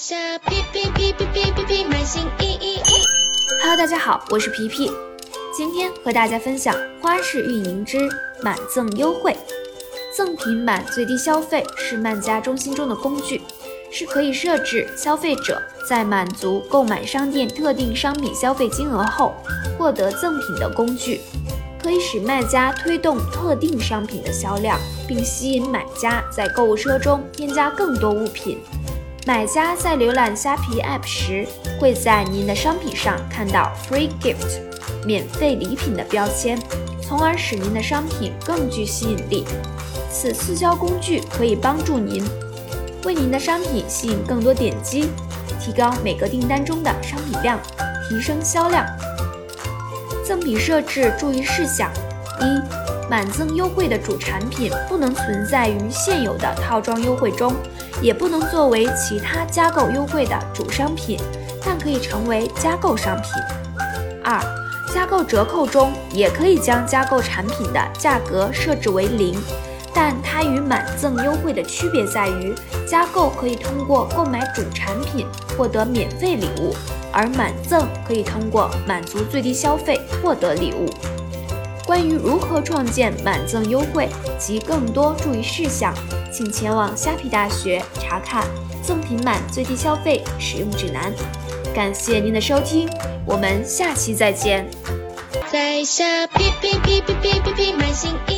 [0.00, 2.82] 下皮皮皮皮皮皮皮买新衣衣衣。
[3.60, 4.88] Hello，大家好，我是皮皮，
[5.52, 8.08] 今天和大家分享花式运营之
[8.40, 9.36] 满赠优惠。
[10.16, 13.42] 赠品满最低消费是卖家中心中的工具，
[13.90, 19.34] 是可以设置消费者在满足购买商店特定商品消费金额后
[19.76, 21.20] 获得赠品的工具，
[21.82, 24.78] 可以使卖家推动特定商品的销量，
[25.08, 28.60] 并吸引买家在购物车中添加更多物品。
[29.28, 31.46] 买家在浏览虾皮 App 时，
[31.78, 34.58] 会在您的商品上看到 Free Gift
[35.04, 36.58] 免费礼品的标签，
[37.02, 39.44] 从而使您的商品更具吸引力。
[40.10, 42.24] 此促销工具可以帮助您
[43.04, 45.10] 为您的商品吸引更多点击，
[45.60, 47.60] 提高每个订单中的商品量，
[48.08, 48.86] 提升销量。
[50.24, 51.92] 赠品设置注意事项：
[52.40, 57.54] 一、满赠优惠的主产品不能存在于现有的套装优惠中。
[58.00, 61.18] 也不能作为其他加购优惠的主商品，
[61.64, 63.32] 但可以成为加购商品。
[64.22, 64.40] 二、
[64.94, 69.36] 加购折扣中也可以将加购产品的价格设置为零，
[69.92, 72.54] 但它与满赠优惠的区别在于，
[72.86, 76.72] 加购可以通过购买主产品获得免费礼物，
[77.12, 80.88] 而满赠可以通过满足最低消费获得礼物。
[81.88, 85.94] 关于如何创建满赠优惠及更多注意事项，
[86.30, 88.46] 请前往虾皮大学查看
[88.82, 91.10] 赠品满最低消费使用指南。
[91.74, 92.86] 感谢您的收听，
[93.24, 94.68] 我们下期再见。
[95.50, 98.37] 在下皮皮皮皮皮皮皮买新衣。